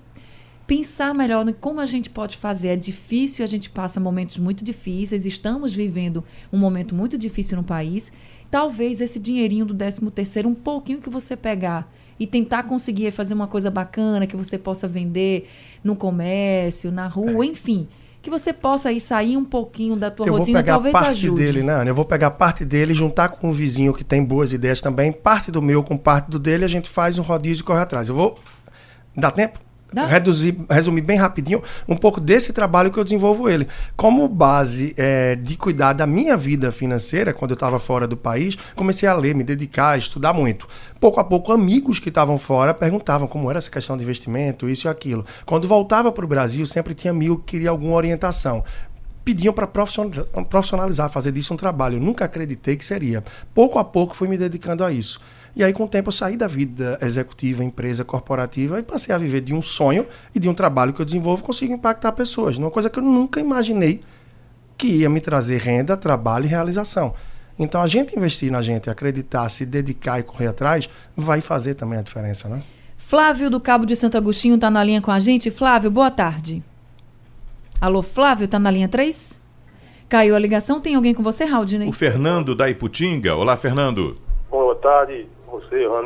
[0.70, 2.68] pensar melhor em como a gente pode fazer.
[2.68, 7.64] É difícil, a gente passa momentos muito difíceis, estamos vivendo um momento muito difícil no
[7.64, 8.12] país.
[8.52, 13.34] Talvez esse dinheirinho do 13 terceiro, um pouquinho que você pegar e tentar conseguir fazer
[13.34, 15.50] uma coisa bacana que você possa vender
[15.84, 17.48] no comércio, na rua, é.
[17.48, 17.88] enfim
[18.22, 21.10] que você possa aí sair um pouquinho da tua eu rotina, vou pegar talvez parte
[21.12, 21.42] ajude.
[21.42, 21.90] dele, né, Ana?
[21.90, 25.50] Eu vou pegar parte dele, juntar com um vizinho que tem boas ideias também, parte
[25.50, 28.10] do meu com parte do dele, a gente faz um rodízio e corre atrás.
[28.10, 28.38] Eu vou.
[29.16, 29.69] Dá tempo?
[30.08, 33.68] Reduzir, resumir bem rapidinho um pouco desse trabalho que eu desenvolvo ele.
[33.96, 38.58] Como base é, de cuidar da minha vida financeira, quando eu estava fora do país,
[38.76, 40.68] comecei a ler, me dedicar, estudar muito.
[41.00, 44.88] Pouco a pouco, amigos que estavam fora perguntavam como era essa questão de investimento, isso
[44.88, 45.26] e aquilo.
[45.46, 48.64] Quando voltava para o Brasil, sempre tinha amigo que queria alguma orientação
[49.24, 51.98] pediam para profissionalizar, fazer disso um trabalho.
[51.98, 53.24] Eu nunca acreditei que seria.
[53.54, 55.22] Pouco a pouco fui me dedicando a isso.
[55.60, 59.18] E aí, com o tempo, eu saí da vida executiva, empresa corporativa e passei a
[59.18, 62.58] viver de um sonho e de um trabalho que eu desenvolvo consigo impactar pessoas.
[62.58, 64.00] Uma coisa que eu nunca imaginei
[64.78, 67.14] que ia me trazer renda, trabalho e realização.
[67.60, 72.00] Então, a gente investir na gente, acreditar, se dedicar e correr atrás, vai fazer também
[72.00, 72.64] a diferença, né?
[72.96, 75.52] Flávio do Cabo de Santo Agostinho está na linha com a gente.
[75.52, 76.64] Flávio, boa tarde.
[77.82, 79.44] Alô, Flávio, está na linha 3?
[80.08, 80.80] Caiu a ligação.
[80.80, 81.90] Tem alguém com você, Raudney?
[81.90, 83.36] O Fernando da Iputinga.
[83.36, 84.16] Olá, Fernando.
[84.50, 85.28] Boa tarde,
[85.60, 85.84] você.
[85.84, 86.00] E, Boa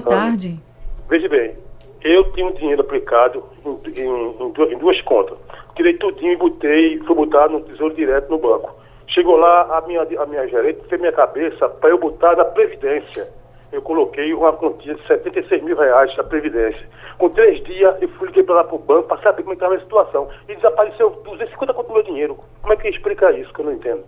[0.00, 0.60] Rani, tarde.
[1.08, 1.54] Veja bem,
[2.02, 5.36] eu tinha um dinheiro aplicado em, em- em du- em duas contas.
[5.76, 8.74] Tirei tudinho e botei, fui botar no Tesouro Direto no banco.
[9.08, 13.28] Chegou lá, a minha, a minha gerente fez minha cabeça para eu botar na Previdência.
[13.72, 16.88] Eu coloquei uma quantia de 76 mil reais na Previdência.
[17.18, 19.74] Com três dias, eu fui liguei para lá para o banco para saber como estava
[19.74, 20.28] a situação.
[20.48, 22.38] E desapareceu 250 conto do meu dinheiro.
[22.62, 24.04] Como é que explica isso, que eu não entendo?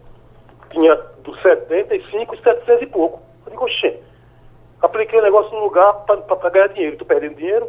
[0.71, 0.95] Tinha
[1.25, 3.21] dos 75 e 700 e pouco.
[3.45, 3.99] Eu digo, oxê,
[4.81, 6.93] apliquei o negócio no lugar para ganhar dinheiro.
[6.93, 7.69] Estou perdendo dinheiro?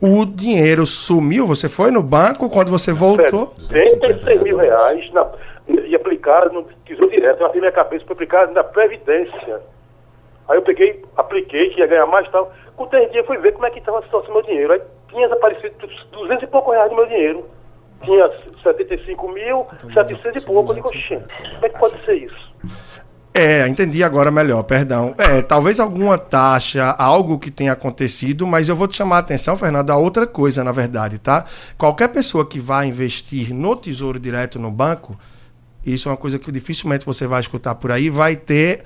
[0.00, 3.54] O dinheiro sumiu, você foi no banco, quando você voltou.
[3.58, 5.30] 76 mil reais na,
[5.68, 7.40] e aplicar no Tesouro Direto.
[7.40, 9.60] Eu abri minha cabeça para aplicar na Previdência.
[10.48, 12.52] Aí eu peguei, apliquei, que ia ganhar mais e tal.
[12.76, 14.72] Com três dias fui ver como é que estava a situação do meu dinheiro.
[14.72, 15.74] Aí tinha desaparecido
[16.10, 17.44] 200 e pouco reais do meu dinheiro.
[18.02, 18.28] Tinha
[18.60, 20.72] 75 mil, 700 e pouco.
[20.72, 22.52] Eu digo, como é que pode ser isso?
[23.34, 25.14] É, entendi agora melhor, perdão.
[25.16, 29.56] É, talvez alguma taxa, algo que tenha acontecido, mas eu vou te chamar a atenção,
[29.56, 31.46] Fernando, a outra coisa, na verdade, tá?
[31.78, 35.18] Qualquer pessoa que vai investir no Tesouro Direto no banco,
[35.84, 38.84] isso é uma coisa que dificilmente você vai escutar por aí, vai ter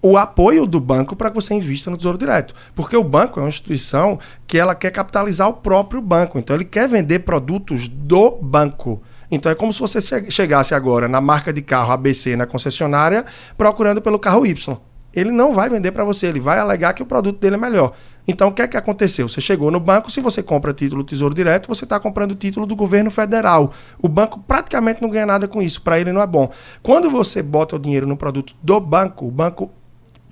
[0.00, 2.54] o apoio do banco para que você invista no Tesouro Direto.
[2.72, 6.38] Porque o banco é uma instituição que ela quer capitalizar o próprio banco.
[6.38, 9.02] Então ele quer vender produtos do banco.
[9.30, 13.24] Então é como se você che- chegasse agora na marca de carro ABC na concessionária
[13.56, 14.76] procurando pelo carro Y.
[15.14, 17.94] Ele não vai vender para você, ele vai alegar que o produto dele é melhor.
[18.28, 19.26] Então o que é que aconteceu?
[19.26, 22.76] Você chegou no banco, se você compra título Tesouro Direto, você está comprando título do
[22.76, 23.72] governo federal.
[24.02, 26.50] O banco praticamente não ganha nada com isso, para ele não é bom.
[26.82, 29.70] Quando você bota o dinheiro no produto do banco, o banco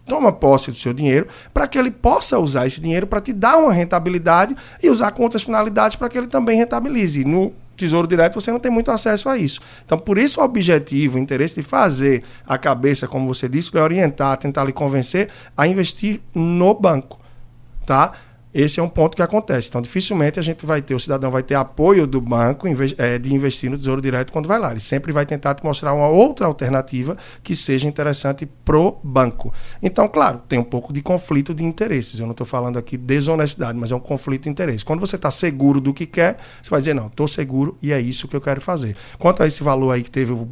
[0.07, 3.57] toma posse do seu dinheiro para que ele possa usar esse dinheiro para te dar
[3.57, 7.25] uma rentabilidade e usar com outras finalidades para que ele também rentabilize.
[7.25, 9.61] No Tesouro Direto você não tem muito acesso a isso.
[9.85, 13.81] Então, por isso o objetivo, o interesse de fazer a cabeça, como você disse, lhe
[13.81, 17.21] orientar, tentar lhe convencer a investir no banco,
[17.87, 18.13] tá?
[18.55, 19.69] Esse é um ponto que acontece.
[19.69, 23.35] Então, dificilmente a gente vai ter, o cidadão vai ter apoio do banco eh, de
[23.35, 24.71] investir no Tesouro Direto quando vai lá.
[24.71, 29.53] Ele sempre vai tentar te mostrar uma outra alternativa que seja interessante pro banco.
[29.83, 32.21] Então, claro, tem um pouco de conflito de interesses.
[32.21, 34.85] Eu não estou falando aqui de desonestidade, mas é um conflito de interesses.
[34.85, 38.01] Quando você está seguro do que quer, você vai dizer, não, estou seguro e é
[38.01, 38.97] isso que eu quero fazer.
[39.19, 40.49] Quanto a esse valor aí que teve o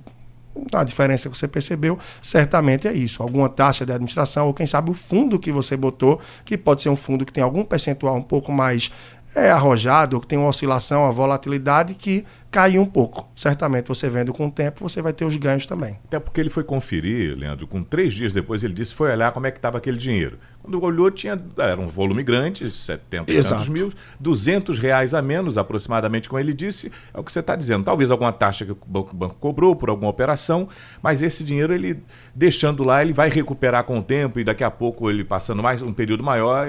[0.72, 3.22] a diferença que você percebeu, certamente é isso.
[3.22, 6.88] Alguma taxa de administração, ou quem sabe o fundo que você botou, que pode ser
[6.88, 8.90] um fundo que tem algum percentual um pouco mais
[9.34, 13.30] é, arrojado, que tem uma oscilação, uma volatilidade que caiu um pouco.
[13.34, 15.98] Certamente você vendo com o tempo, você vai ter os ganhos também.
[16.04, 19.46] Até porque ele foi conferir, Leandro, com três dias depois ele disse foi olhar como
[19.46, 20.38] é que estava aquele dinheiro.
[20.62, 26.28] Quando olhou, tinha, era um volume grande, 70 e mil, 200 reais a menos aproximadamente,
[26.28, 27.84] como ele disse, é o que você está dizendo.
[27.84, 30.68] Talvez alguma taxa que o banco, o banco cobrou por alguma operação,
[31.02, 32.00] mas esse dinheiro, ele
[32.34, 35.82] deixando lá, ele vai recuperar com o tempo e daqui a pouco ele passando mais
[35.82, 36.68] um período maior,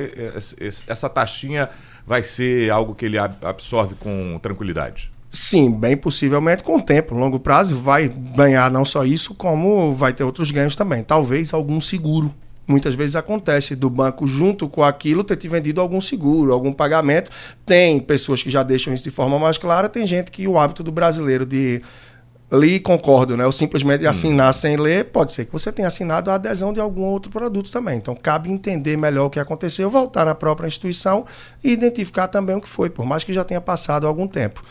[0.87, 1.69] essa taxinha
[2.05, 5.11] vai ser algo que ele ab- absorve com tranquilidade.
[5.31, 10.13] Sim, bem possivelmente com o tempo, longo prazo, vai ganhar não só isso, como vai
[10.13, 11.03] ter outros ganhos também.
[11.03, 12.33] Talvez algum seguro.
[12.67, 17.29] Muitas vezes acontece do banco, junto com aquilo, ter te vendido algum seguro, algum pagamento.
[17.65, 20.81] Tem pessoas que já deixam isso de forma mais clara, tem gente que o hábito
[20.83, 21.81] do brasileiro de
[22.53, 23.45] li e concordo, né?
[23.45, 27.03] Ou simplesmente assinar sem ler, pode ser que você tenha assinado a adesão de algum
[27.03, 27.97] outro produto também.
[27.97, 31.25] Então, cabe entender melhor o que aconteceu, voltar na própria instituição
[31.63, 34.61] e identificar também o que foi, por mais que já tenha passado algum tempo.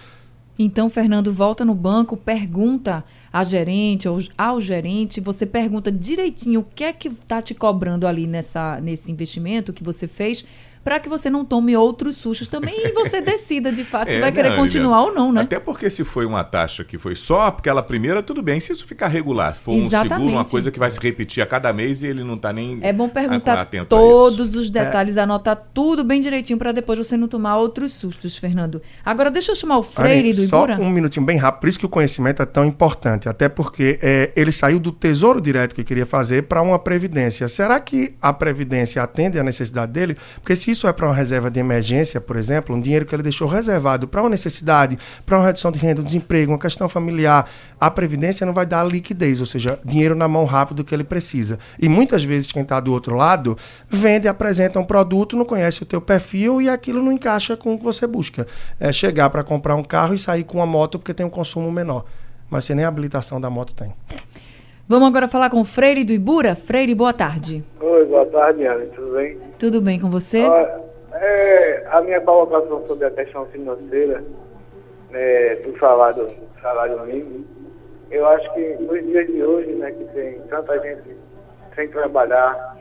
[0.58, 6.64] Então, Fernando, volta no banco, pergunta à gerente ou ao gerente, você pergunta direitinho o
[6.64, 10.44] que é que está te cobrando ali nessa, nesse investimento que você fez,
[10.84, 14.20] para que você não tome outros sustos também e você decida de fato se É,
[14.20, 15.42] vai querer não, continuar Lilian, ou não, né?
[15.42, 18.58] Até porque se foi uma taxa que foi só aquela primeira, tudo bem.
[18.60, 20.14] Se isso ficar regular, se for um Exatamente.
[20.14, 22.78] seguro, uma coisa que vai se repetir a cada mês e ele não está nem
[22.82, 27.58] É bom perguntar todos os detalhes, anotar tudo bem direitinho para depois você não tomar
[27.58, 28.82] outros sustos, Fernando.
[29.04, 30.80] Agora deixa eu chamar o Freire do só Ibura.
[30.80, 34.32] um minutinho bem rápido, por isso que o conhecimento é tão importante, até porque é,
[34.34, 37.46] ele saiu do tesouro direto que queria fazer para uma previdência.
[37.48, 40.16] Será que a previdência atende à necessidade dele?
[40.36, 43.22] Porque se isso é para uma reserva de emergência, por exemplo, um dinheiro que ele
[43.22, 47.48] deixou reservado para uma necessidade, para uma redução de renda, um desemprego, uma questão familiar,
[47.80, 51.58] a previdência não vai dar liquidez, ou seja, dinheiro na mão rápido que ele precisa.
[51.78, 53.56] E muitas vezes quem está do outro lado
[53.88, 57.78] vende, apresenta um produto, não conhece o teu perfil e aquilo não encaixa com o
[57.78, 58.46] que você busca.
[58.80, 61.70] É chegar para comprar um carro e sair com uma moto porque tem um consumo
[61.70, 62.04] menor.
[62.50, 63.92] Mas você nem a habilitação da moto tem.
[64.92, 66.54] Vamos agora falar com o Freire do Ibura.
[66.54, 67.64] Freire, boa tarde.
[67.80, 68.84] Oi, boa tarde, Ana.
[68.94, 69.38] Tudo bem?
[69.58, 70.44] Tudo bem com você?
[70.44, 70.82] Olha,
[71.14, 74.22] é, a minha colocação sobre a questão financeira,
[75.14, 76.26] é, do salário,
[76.60, 77.42] salário mínimo.
[78.10, 81.16] Eu acho que nos dias de hoje, né, que tem tanta gente
[81.74, 82.76] sem trabalhar,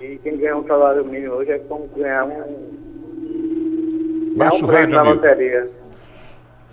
[0.00, 2.72] e quem ganha um salário mínimo hoje é como ganhar um.
[4.34, 5.68] Baixa um o prêmio na loteria.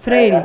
[0.01, 0.35] Freire.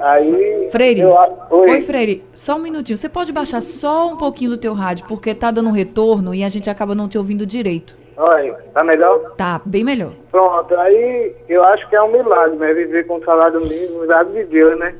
[0.00, 0.68] Aí.
[0.70, 1.00] Freire.
[1.00, 1.10] eu
[1.50, 1.70] Oi.
[1.70, 1.80] oi.
[1.80, 2.24] Freire.
[2.34, 2.96] Só um minutinho.
[2.96, 6.48] Você pode baixar só um pouquinho do teu rádio, porque tá dando retorno e a
[6.48, 7.96] gente acaba não te ouvindo direito.
[8.18, 9.18] Oi, tá melhor?
[9.36, 10.12] Tá, bem melhor.
[10.30, 12.74] Pronto, aí eu acho que é um milagre, né?
[12.74, 14.94] Viver com salário mínimo, milagre de Deus, né?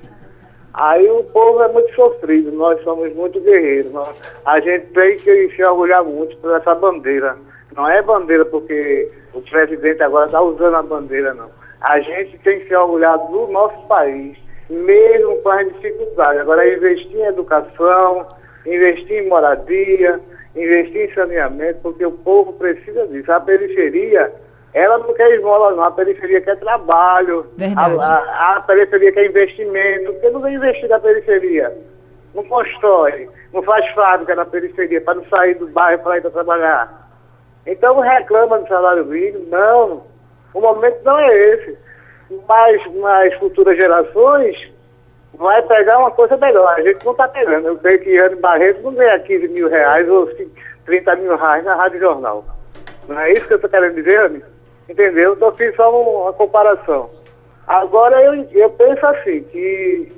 [0.73, 3.93] Aí o povo é muito sofrido, nós somos muito guerreiros.
[3.93, 4.17] nós-
[4.47, 7.37] a gente tem que se orgulhar muito por essa bandeira.
[7.77, 11.51] Não é bandeira porque o presidente agora está usando a bandeira, não.
[11.81, 14.37] A gente tem que se orgulhar do nosso país,
[14.69, 16.41] mesmo com as dificuldades.
[16.41, 18.27] Agora, investir em educação,
[18.67, 20.21] investir em moradia,
[20.57, 23.31] investir em saneamento, porque o povo precisa disso.
[23.31, 24.33] A periferia,
[24.75, 25.85] ela não quer esmola, não.
[25.85, 27.47] A periferia quer trabalho.
[27.57, 27.97] Verdade.
[28.03, 30.13] A, a- a periferia quer investimento.
[30.15, 31.73] Porque não vem investir na periferia.
[32.35, 36.31] Não constrói, não faz fábrica na periferia para não sair do bairro para ir para
[36.31, 37.09] trabalhar.
[37.67, 40.03] Então reclama do salário mínimo, não.
[40.55, 41.79] O momento não é esse.
[42.47, 44.57] Mas nas futuras gerações
[45.35, 46.75] vai pegar uma coisa melhor.
[46.75, 47.69] A gente não está pegando.
[47.69, 50.29] Eu sei que Anne Barreto não ganha 15 mil reais ou
[50.85, 52.45] 30 mil reais na Rádio Jornal.
[53.09, 54.43] Não é isso que eu estou querendo dizer, Anne?
[54.89, 55.35] Entendeu?
[55.35, 57.11] Então fiz só um- uma comparação.
[57.67, 60.13] Agora eu, eu penso assim, que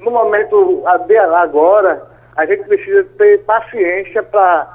[0.00, 2.02] no momento agora,
[2.36, 4.66] a gente precisa ter paciência para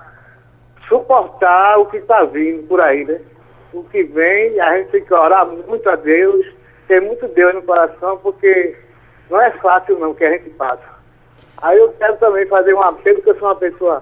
[0.87, 3.19] suportar o que está vindo por aí, né?
[3.75, 6.45] O que vem, a gente tem que orar muito a Deus,
[6.87, 8.73] ter muito Deus no coração, porque
[9.29, 10.95] não é fácil não que a gente passa.
[11.57, 14.01] Aí eu quero também fazer um apelo, porque eu sou uma pessoa,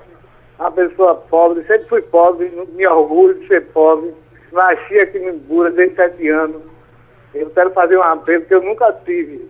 [0.59, 4.13] uma pessoa pobre, sempre fui pobre, me orgulho de ser pobre,
[4.51, 6.61] nasci aqui no Ibura desde sete anos.
[7.33, 9.49] Eu quero fazer um apelo que eu nunca tive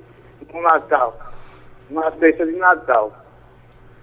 [0.53, 1.19] no Natal,
[1.89, 3.11] numa festa de Natal.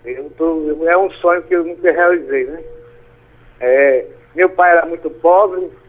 [0.05, 2.63] Eu tô, é um sonho que eu nunca realizei, né?
[3.59, 5.80] É, meu pai era muito pobre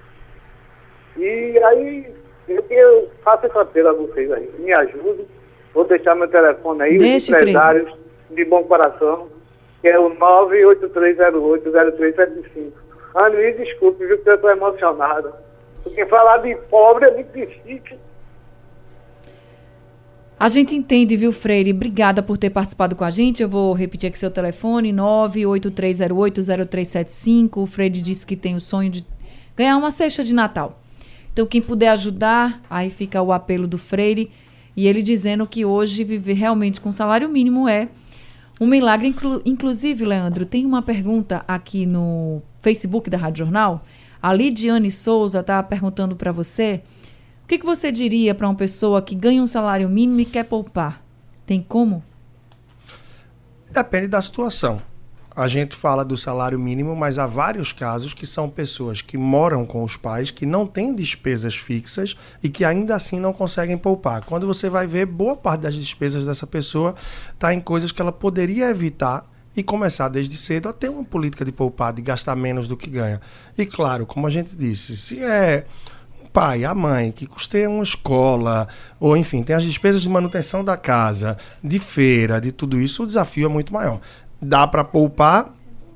[1.17, 2.05] e aí
[2.47, 5.25] eu, eu faço esse apelo a vocês aí, me ajudem.
[5.73, 7.51] Vou deixar meu telefone aí, os Deixe, Freire.
[7.51, 7.93] empresários
[8.29, 9.27] de bom coração,
[9.81, 12.71] que é o 983080375.
[13.15, 15.33] Ana, me desculpe, viu, porque eu estou emocionado.
[15.83, 17.97] Porque falar de pobre é muito difícil.
[20.39, 21.71] A gente entende, viu, Freire?
[21.71, 23.43] Obrigada por ter participado com a gente.
[23.43, 27.57] Eu vou repetir aqui seu telefone, 983080375.
[27.57, 29.05] O Freire disse que tem o sonho de
[29.55, 30.80] ganhar uma cesta de Natal.
[31.33, 34.31] Então, quem puder ajudar, aí fica o apelo do Freire.
[34.75, 37.89] E ele dizendo que hoje viver realmente com salário mínimo é
[38.59, 39.07] um milagre.
[39.07, 43.85] Inclu- inclusive, Leandro, tem uma pergunta aqui no Facebook da Rádio Jornal.
[44.21, 46.83] A Lidiane Souza está perguntando para você
[47.43, 50.43] o que, que você diria para uma pessoa que ganha um salário mínimo e quer
[50.45, 51.03] poupar?
[51.45, 52.01] Tem como?
[53.71, 54.81] Depende da situação.
[55.33, 59.65] A gente fala do salário mínimo, mas há vários casos que são pessoas que moram
[59.65, 64.25] com os pais, que não têm despesas fixas e que ainda assim não conseguem poupar.
[64.25, 66.95] Quando você vai ver, boa parte das despesas dessa pessoa
[67.33, 71.45] está em coisas que ela poderia evitar e começar desde cedo a ter uma política
[71.45, 73.21] de poupar, de gastar menos do que ganha.
[73.57, 75.65] E claro, como a gente disse, se é
[76.31, 78.67] pai, a mãe, que custeia uma escola,
[78.99, 83.07] ou enfim, tem as despesas de manutenção da casa, de feira, de tudo isso, o
[83.07, 83.99] desafio é muito maior.
[84.41, 85.53] Dá para poupar?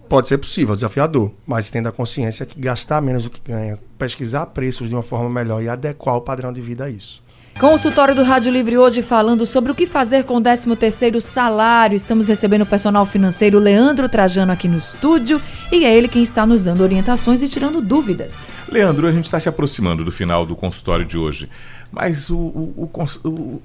[0.08, 4.46] Pode ser possível, desafiador, mas tendo a consciência que gastar menos do que ganha, pesquisar
[4.48, 7.24] preços de uma forma melhor e adequar o padrão de vida a isso.
[7.60, 11.96] Consultório do Rádio Livre hoje falando sobre o que fazer com o 13º salário.
[11.96, 16.46] Estamos recebendo o personal financeiro Leandro Trajano aqui no estúdio e é ele quem está
[16.46, 18.46] nos dando orientações e tirando dúvidas.
[18.70, 21.50] Leandro, a gente está se aproximando do final do consultório de hoje,
[21.92, 23.62] mas o, o, o o-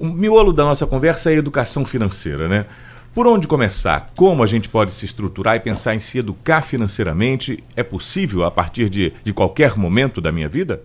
[0.00, 2.66] o miolo da nossa conversa é a educação financeira, né?
[3.14, 4.10] Por onde começar?
[4.16, 7.62] Como a gente pode se estruturar e pensar em se educar financeiramente?
[7.76, 10.82] É possível a partir de, de qualquer momento da minha vida?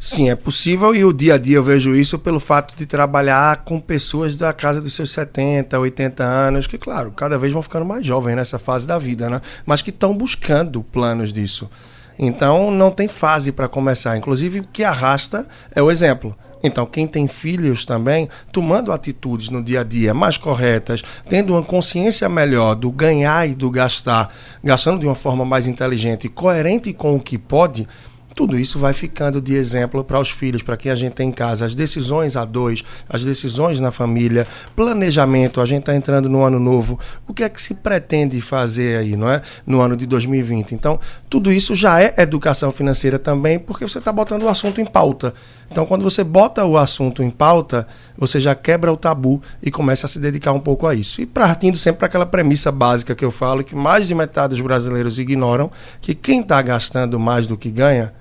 [0.00, 3.58] Sim, é possível e o dia a dia eu vejo isso pelo fato de trabalhar
[3.58, 7.86] com pessoas da casa dos seus 70, 80 anos, que, claro, cada vez vão ficando
[7.86, 9.40] mais jovens nessa fase da vida, né?
[9.64, 11.70] Mas que estão buscando planos disso.
[12.18, 14.16] Então, não tem fase para começar.
[14.16, 16.36] Inclusive, o que arrasta é o exemplo.
[16.64, 21.62] Então, quem tem filhos também, tomando atitudes no dia a dia mais corretas, tendo uma
[21.62, 26.90] consciência melhor do ganhar e do gastar, gastando de uma forma mais inteligente e coerente
[26.94, 27.86] com o que pode,
[28.34, 31.32] tudo isso vai ficando de exemplo para os filhos, para quem a gente tem em
[31.32, 31.64] casa.
[31.64, 35.60] As decisões a dois, as decisões na família, planejamento.
[35.60, 36.98] A gente está entrando no ano novo.
[37.28, 39.40] O que é que se pretende fazer aí, não é?
[39.64, 40.74] No ano de 2020.
[40.74, 40.98] Então,
[41.30, 45.32] tudo isso já é educação financeira também, porque você está botando o assunto em pauta.
[45.70, 47.86] Então, quando você bota o assunto em pauta,
[48.18, 51.20] você já quebra o tabu e começa a se dedicar um pouco a isso.
[51.20, 54.60] E partindo sempre para aquela premissa básica que eu falo, que mais de metade dos
[54.60, 55.70] brasileiros ignoram,
[56.00, 58.12] que quem está gastando mais do que ganha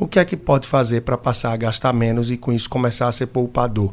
[0.00, 3.06] o que é que pode fazer para passar a gastar menos e com isso começar
[3.06, 3.92] a ser poupador?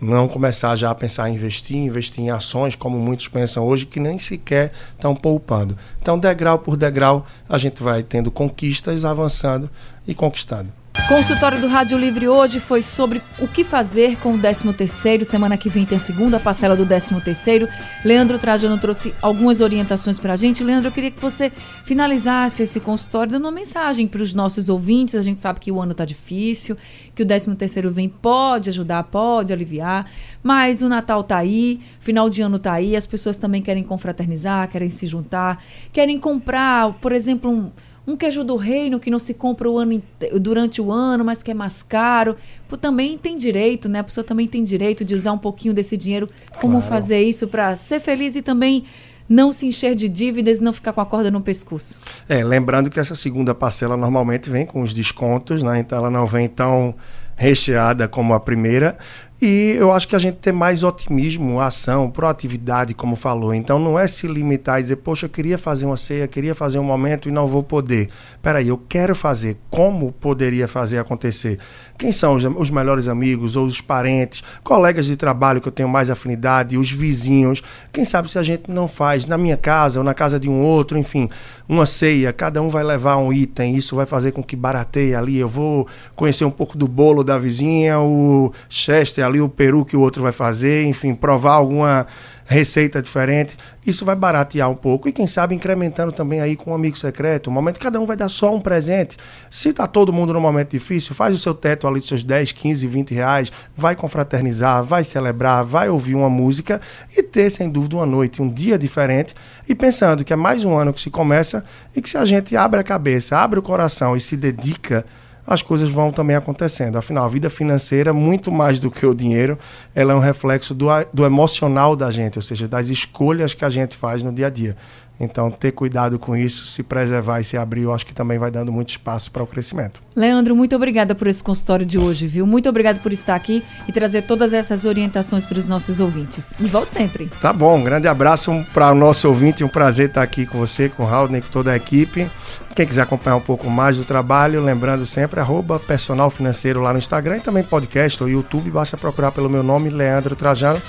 [0.00, 4.00] Não começar já a pensar em investir, investir em ações, como muitos pensam hoje, que
[4.00, 5.78] nem sequer estão poupando.
[6.02, 9.70] Então, degrau por degrau, a gente vai tendo conquistas, avançando
[10.08, 10.77] e conquistando.
[11.06, 15.24] Consultório do Rádio Livre hoje foi sobre o que fazer com o 13º.
[15.24, 17.68] Semana que vem tem a segunda parcela do 13º.
[18.04, 20.62] Leandro Trajano trouxe algumas orientações para a gente.
[20.62, 21.50] Leandro, eu queria que você
[21.84, 25.14] finalizasse esse consultório dando uma mensagem para os nossos ouvintes.
[25.14, 26.76] A gente sabe que o ano está difícil,
[27.14, 30.10] que o 13º vem pode ajudar, pode aliviar,
[30.42, 34.68] mas o Natal está aí, final de ano está aí, as pessoas também querem confraternizar,
[34.68, 37.70] querem se juntar, querem comprar, por exemplo, um
[38.08, 40.02] um queijo do reino que não se compra o ano,
[40.40, 42.36] durante o ano, mas que é mais caro.
[42.66, 43.98] Pô, também tem direito, né?
[43.98, 46.26] A pessoa também tem direito de usar um pouquinho desse dinheiro.
[46.58, 46.86] Como claro.
[46.86, 48.84] fazer isso para ser feliz e também
[49.28, 52.00] não se encher de dívidas e não ficar com a corda no pescoço.
[52.26, 55.78] É, lembrando que essa segunda parcela normalmente vem com os descontos, né?
[55.78, 56.94] Então ela não vem tão
[57.36, 58.98] recheada como a primeira,
[59.40, 63.54] e eu acho que a gente tem mais otimismo, ação, proatividade, como falou.
[63.54, 66.80] Então não é se limitar e dizer, poxa, eu queria fazer uma ceia, queria fazer
[66.80, 68.08] um momento e não vou poder.
[68.42, 69.56] Peraí, eu quero fazer.
[69.70, 71.58] Como poderia fazer acontecer?
[71.98, 75.88] Quem são os, os melhores amigos ou os parentes, colegas de trabalho que eu tenho
[75.88, 77.60] mais afinidade, os vizinhos?
[77.92, 80.62] Quem sabe se a gente não faz na minha casa ou na casa de um
[80.62, 81.28] outro, enfim,
[81.68, 85.38] uma ceia, cada um vai levar um item, isso vai fazer com que barateie ali.
[85.38, 89.96] Eu vou conhecer um pouco do bolo da vizinha, o Chester ali o peru que
[89.96, 92.06] o outro vai fazer, enfim, provar alguma
[92.48, 93.58] receita diferente.
[93.86, 97.50] Isso vai baratear um pouco e quem sabe incrementando também aí com um amigo secreto.
[97.50, 99.18] Um momento cada um vai dar só um presente.
[99.50, 102.52] Se tá todo mundo num momento difícil, faz o seu teto ali dos seus 10,
[102.52, 106.80] 15, 20 reais, vai confraternizar, vai celebrar, vai ouvir uma música
[107.14, 109.34] e ter, sem dúvida, uma noite, um dia diferente
[109.68, 111.62] e pensando que é mais um ano que se começa
[111.94, 115.04] e que se a gente abre a cabeça, abre o coração e se dedica
[115.48, 116.98] as coisas vão também acontecendo.
[116.98, 119.56] Afinal, a vida financeira, muito mais do que o dinheiro,
[119.94, 123.70] ela é um reflexo do, do emocional da gente, ou seja, das escolhas que a
[123.70, 124.76] gente faz no dia a dia.
[125.20, 128.50] Então, ter cuidado com isso, se preservar e se abrir, eu acho que também vai
[128.50, 130.00] dando muito espaço para o crescimento.
[130.14, 132.46] Leandro, muito obrigada por esse consultório de hoje, viu?
[132.46, 136.54] Muito obrigado por estar aqui e trazer todas essas orientações para os nossos ouvintes.
[136.60, 137.28] E volte sempre.
[137.40, 140.88] Tá bom, um grande abraço para o nosso ouvinte, um prazer estar aqui com você,
[140.88, 142.30] com o Raul, com toda a equipe.
[142.76, 146.98] Quem quiser acompanhar um pouco mais do trabalho, lembrando sempre, arroba personal financeiro lá no
[147.00, 150.80] Instagram e também podcast ou YouTube, basta procurar pelo meu nome, Leandro Trajano.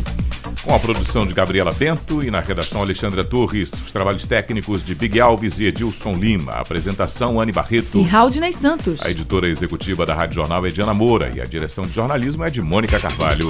[0.63, 4.95] Com a produção de Gabriela Bento e na redação Alexandra Torres, os trabalhos técnicos de
[4.95, 9.02] Big Alves e Edilson Lima, a apresentação Anne Barreto e Raudney Santos.
[9.02, 12.49] A editora executiva da Rádio Jornal é Diana Moura e a direção de jornalismo é
[12.49, 13.49] de Mônica Carvalho.